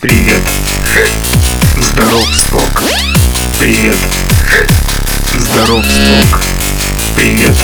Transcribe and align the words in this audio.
Привет. 0.00 0.42
Здоров, 1.80 2.24
Сток. 2.34 2.82
Привет. 3.58 3.96
Здоров, 5.38 5.84
Сток. 5.84 6.40
Привет. 7.16 7.54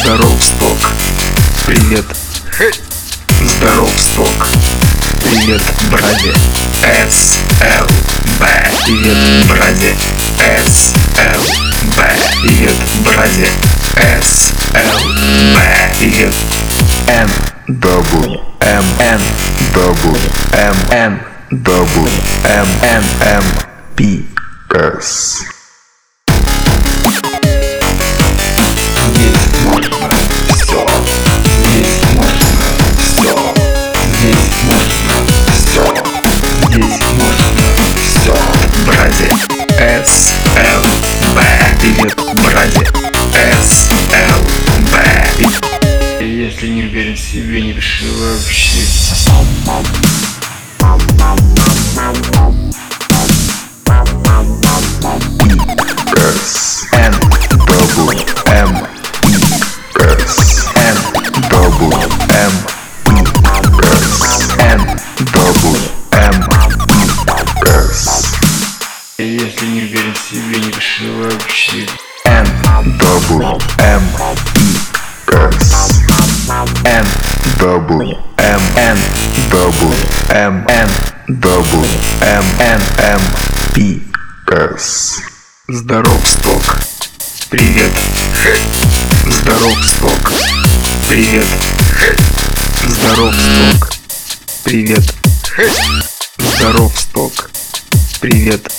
Здоров, 0.00 0.42
Сток. 0.42 0.78
Привет. 1.66 2.04
Здоров, 3.44 3.90
Сток. 3.98 4.48
Привет, 5.22 5.62
браде. 5.90 6.34
С, 7.10 7.38
Л, 7.60 7.86
Б. 8.40 8.70
Привет, 8.86 9.18
браде. 9.48 9.94
С, 10.66 10.92
Л, 11.16 11.42
Б. 11.96 12.16
Привет, 12.42 12.74
браде. 13.04 13.48
С, 14.20 14.52
Л, 14.74 15.14
Б. 15.54 15.92
Привет. 15.98 16.34
Н, 17.06 17.28
W, 17.68 18.40
M, 18.60 18.84
N, 18.98 19.20
W, 19.74 20.16
M, 20.52 20.76
N, 20.90 21.31
W, 21.52 22.08
M, 22.44 22.66
N, 22.80 23.04
M, 23.20 23.42
P, 23.94 24.24
S. 24.74 25.44
Здесь 29.10 29.36
можно 29.66 29.98
все. 30.48 30.86
Здесь 31.44 32.00
можно 32.14 32.46
все. 32.96 33.36
Здесь 34.14 34.52
можно 34.62 35.26
все. 35.52 35.84
Здесь 36.68 37.00
можно 37.18 37.52
все. 38.00 38.34
Бразе. 38.86 39.28
С, 40.06 40.32
Л, 40.56 40.82
Б. 41.34 41.38
Привет, 41.82 42.16
бразе. 42.32 42.86
С, 43.60 43.90
Л, 44.10 44.40
Б. 44.90 46.24
Если 46.24 46.68
не 46.68 46.84
уверен 46.84 47.14
в 47.14 47.20
себе, 47.20 47.60
не 47.60 47.74
пиши 47.74 48.06
вообще. 48.10 48.62
W 73.32 73.58
M 73.80 74.02
S 75.32 76.04
N 76.84 77.06
W 77.58 78.12
M 78.36 78.60
N 78.76 78.96
W 79.48 79.94
M 80.28 80.64
N 80.68 80.88
W 81.40 81.84
M 82.20 82.44
N 82.60 82.80
M 82.98 83.20
P 83.72 84.02
S 84.52 85.18
Здоров, 85.66 86.20
Сток. 86.26 86.76
Привет. 87.48 87.90
Здоров, 89.24 89.82
Сток. 89.82 90.32
Привет. 91.08 91.46
Здоров, 92.86 93.34
Сток. 93.34 93.92
Привет. 94.64 95.14
Здоров, 96.36 96.92
Сток. 96.98 97.50
Привет. 98.20 98.70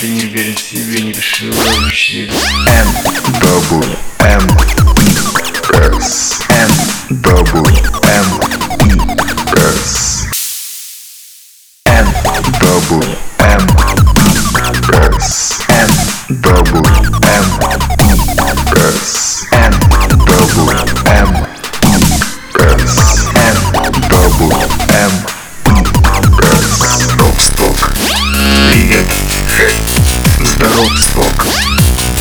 Если 0.00 0.14
не 0.14 0.30
уверен 0.30 0.54
в 0.54 0.60
себе, 0.60 1.00
не 1.00 1.12
пиши 1.12 1.50
вообще. 1.50 2.30
N 2.68 2.86
W 3.40 3.98
M 4.20 4.42
S 5.92 6.37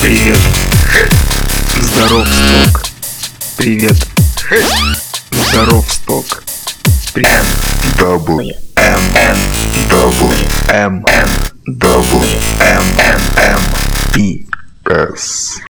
Привет. 0.07 0.39
Здоров, 1.81 2.25
Сток. 2.29 2.85
Привет. 3.57 4.07
Здоров, 5.31 5.85
Сток. 5.91 6.43
Привет. 7.13 7.43
W 7.99 8.53
M 8.77 8.99
N 9.15 9.37
W 9.89 10.31
M 10.69 11.03
N 11.05 11.29
W 11.65 12.21
M 12.61 12.83
N 12.97 13.19
M 13.35 13.59
P 14.13 14.47
S 14.85 15.66